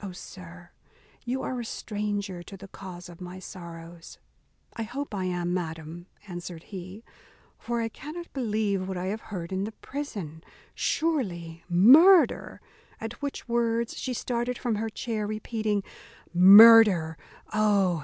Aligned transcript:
O, 0.00 0.12
sir! 0.12 0.70
you 1.24 1.42
are 1.42 1.58
a 1.58 1.64
stranger 1.64 2.44
to 2.44 2.56
the 2.56 2.68
cause 2.68 3.08
of 3.08 3.20
my 3.20 3.40
sorrows." 3.40 4.18
"I 4.76 4.84
hope 4.84 5.12
I 5.12 5.24
am, 5.24 5.52
madam," 5.52 6.06
answered 6.28 6.62
he; 6.70 7.02
"for 7.58 7.80
I 7.80 7.88
cannot 7.88 8.32
believe 8.32 8.86
what 8.86 8.96
I 8.96 9.06
have 9.06 9.20
heard 9.34 9.50
in 9.52 9.64
the 9.64 9.72
prison 9.72 10.44
surely 10.76 11.64
murder" 11.68 12.60
at 13.00 13.20
which 13.20 13.48
words 13.48 13.98
she 13.98 14.14
started 14.14 14.58
from 14.58 14.76
her 14.76 14.88
chair, 14.90 15.26
repeating, 15.26 15.82
"Murder! 16.32 17.18
oh! 17.52 18.02